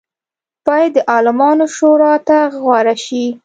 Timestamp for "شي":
3.05-3.25